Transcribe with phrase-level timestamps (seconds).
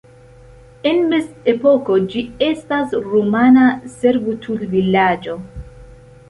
[0.91, 3.67] En mezepoko ĝi estis rumana
[3.99, 5.39] servutulvilaĝo.